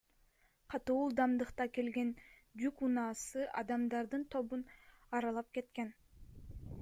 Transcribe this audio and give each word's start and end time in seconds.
Катуу 0.73 0.95
ылдамдыкта 1.09 1.67
келген 1.75 2.09
жүк 2.63 2.81
унаасы 2.87 3.45
адамдардын 3.63 4.23
тобун 4.37 4.65
аралап 5.19 5.53
кеткен. 5.59 5.93